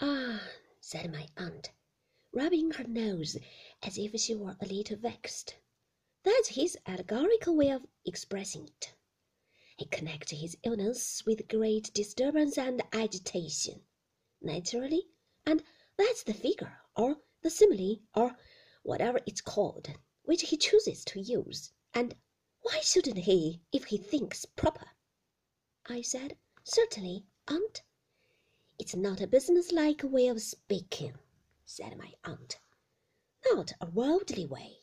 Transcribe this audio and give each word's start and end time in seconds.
Ah, 0.00 0.50
said 0.80 1.12
my 1.12 1.28
aunt, 1.36 1.70
rubbing 2.32 2.72
her 2.72 2.82
nose 2.82 3.36
as 3.80 3.96
if 3.96 4.20
she 4.20 4.34
were 4.34 4.56
a 4.60 4.66
little 4.66 4.96
vexed. 4.96 5.54
That's 6.24 6.48
his 6.48 6.76
allegorical 6.84 7.54
way 7.54 7.70
of 7.70 7.86
expressing 8.04 8.66
it. 8.66 8.92
He 9.76 9.86
connects 9.86 10.32
his 10.32 10.56
illness 10.64 11.24
with 11.24 11.46
great 11.46 11.94
disturbance 11.94 12.58
and 12.58 12.82
agitation, 12.92 13.86
naturally, 14.40 15.10
and 15.46 15.62
that's 15.96 16.24
the 16.24 16.34
figure, 16.34 16.80
or 16.96 17.22
the 17.42 17.50
simile, 17.50 18.00
or 18.16 18.36
whatever 18.82 19.20
it's 19.26 19.40
called, 19.40 19.96
which 20.24 20.42
he 20.42 20.56
chooses 20.56 21.04
to 21.04 21.20
use. 21.20 21.72
And 21.94 22.16
why 22.62 22.80
shouldn't 22.80 23.18
he 23.18 23.62
if 23.70 23.84
he 23.84 23.98
thinks 23.98 24.44
proper? 24.44 24.90
I 25.86 26.02
said, 26.02 26.36
Certainly, 26.64 27.26
aunt. 27.46 27.82
It's 28.84 28.94
not 28.94 29.22
a 29.22 29.26
business-like 29.26 30.02
way 30.04 30.28
of 30.28 30.42
speaking, 30.42 31.14
said 31.64 31.96
my 31.96 32.12
aunt. 32.22 32.58
Not 33.50 33.72
a 33.80 33.86
worldly 33.86 34.44
way. 34.44 34.76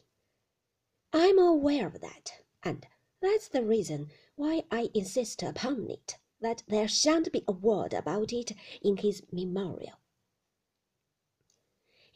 I'm 1.13 1.37
aware 1.37 1.85
of 1.85 2.01
that, 2.01 2.33
and 2.63 2.87
that's 3.21 3.47
the 3.47 3.63
reason 3.63 4.09
why 4.35 4.63
I 4.71 4.89
insist 4.95 5.43
upon 5.43 5.87
it 5.87 6.17
that 6.39 6.63
there 6.67 6.87
shan't 6.87 7.31
be 7.31 7.43
a 7.47 7.51
word 7.51 7.93
about 7.93 8.33
it 8.33 8.53
in 8.81 8.97
his 8.97 9.21
memorial. 9.31 9.99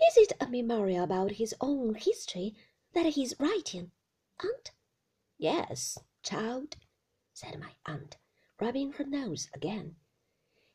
Is 0.08 0.18
it 0.18 0.34
a 0.42 0.48
memorial 0.48 1.04
about 1.04 1.34
his 1.34 1.54
own 1.62 1.94
history 1.94 2.56
that 2.94 3.14
he's 3.14 3.40
writing, 3.40 3.92
aunt? 4.44 4.72
Yes, 5.38 6.00
child, 6.24 6.78
said 7.32 7.60
my 7.60 7.74
aunt, 7.86 8.18
rubbing 8.60 8.94
her 8.94 9.06
nose 9.06 9.52
again. 9.54 9.98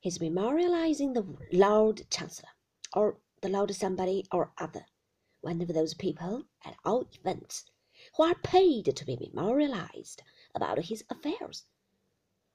He's 0.03 0.19
memorializing 0.19 1.13
the 1.13 1.27
Lord 1.53 2.09
Chancellor, 2.09 2.49
or 2.95 3.19
the 3.43 3.51
Lord 3.51 3.75
somebody 3.75 4.27
or 4.33 4.51
other, 4.57 4.87
one 5.43 5.61
of 5.61 5.69
those 5.69 5.93
people, 5.93 6.45
at 6.65 6.75
all 6.87 7.07
events, 7.13 7.67
who 8.17 8.23
are 8.23 8.35
paid 8.35 8.97
to 8.97 9.05
be 9.05 9.17
memorialized 9.17 10.23
about 10.55 10.79
his 10.87 11.05
affairs. 11.11 11.67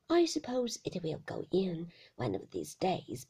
I 0.09 0.25
suppose 0.25 0.79
it 0.83 1.03
will 1.03 1.19
go 1.19 1.45
in 1.51 1.91
one 2.15 2.33
of 2.33 2.49
these 2.49 2.73
days. 2.73 3.27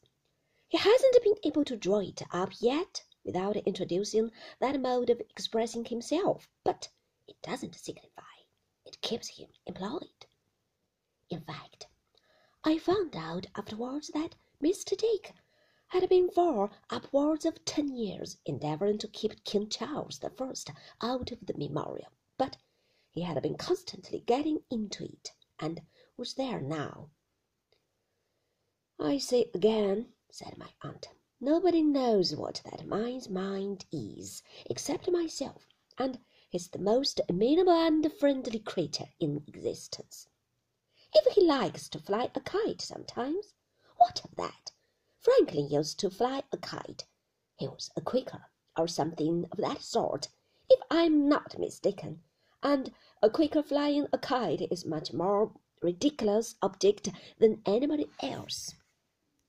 He 0.68 0.78
hasn't 0.78 1.22
been 1.22 1.36
able 1.44 1.66
to 1.66 1.76
draw 1.76 1.98
it 1.98 2.22
up 2.30 2.52
yet 2.58 3.04
without 3.22 3.56
introducing 3.56 4.30
that 4.60 4.80
mode 4.80 5.10
of 5.10 5.20
expressing 5.20 5.84
himself, 5.84 6.48
but 6.64 6.88
it 7.28 7.36
doesn't 7.42 7.74
signify. 7.74 8.22
It 8.86 8.98
keeps 9.02 9.28
him 9.28 9.50
employed. 9.66 10.24
In 11.28 11.42
fact, 11.42 11.75
I 12.68 12.78
found 12.78 13.14
out 13.14 13.46
afterwards 13.54 14.08
that 14.08 14.34
Mr. 14.60 14.96
Dick 14.96 15.32
had 15.86 16.08
been 16.08 16.28
for 16.32 16.72
upwards 16.90 17.44
of 17.44 17.64
ten 17.64 17.96
years 17.96 18.38
endeavouring 18.44 18.98
to 18.98 19.06
keep 19.06 19.44
King 19.44 19.68
Charles 19.68 20.18
the 20.18 20.30
First 20.30 20.72
out 21.00 21.30
of 21.30 21.46
the 21.46 21.56
memorial, 21.56 22.10
but 22.36 22.56
he 23.12 23.20
had 23.20 23.40
been 23.40 23.56
constantly 23.56 24.18
getting 24.18 24.64
into 24.68 25.04
it, 25.04 25.30
and 25.60 25.80
was 26.16 26.34
there 26.34 26.60
now. 26.60 27.10
I 28.98 29.18
say 29.18 29.48
again, 29.54 30.12
said 30.28 30.58
my 30.58 30.70
aunt, 30.82 31.06
nobody 31.40 31.84
knows 31.84 32.34
what 32.34 32.62
that 32.64 32.84
man's 32.84 33.28
mind 33.28 33.86
is 33.92 34.42
except 34.68 35.08
myself, 35.08 35.68
and 35.98 36.18
he's 36.48 36.66
the 36.66 36.80
most 36.80 37.20
amenable 37.28 37.70
and 37.70 38.12
friendly 38.12 38.58
creature 38.58 39.10
in 39.20 39.44
existence. 39.46 40.26
If 41.18 41.32
he 41.32 41.40
likes 41.40 41.88
to 41.88 41.98
fly 41.98 42.30
a 42.34 42.40
kite 42.40 42.82
sometimes, 42.82 43.54
what 43.96 44.22
of 44.22 44.36
that? 44.36 44.72
Franklin 45.18 45.70
used 45.70 45.98
to 46.00 46.10
fly 46.10 46.42
a 46.52 46.58
kite. 46.58 47.06
He 47.56 47.66
was 47.66 47.90
a 47.96 48.02
Quaker, 48.02 48.50
or 48.76 48.86
something 48.86 49.46
of 49.50 49.56
that 49.56 49.80
sort, 49.80 50.28
if 50.68 50.78
I'm 50.90 51.26
not 51.26 51.58
mistaken, 51.58 52.22
and 52.62 52.92
a 53.22 53.30
Quaker 53.30 53.62
flying 53.62 54.06
a 54.12 54.18
kite 54.18 54.60
is 54.70 54.84
much 54.84 55.14
more 55.14 55.52
ridiculous 55.80 56.56
object 56.60 57.08
than 57.38 57.62
anybody 57.64 58.10
else. 58.20 58.74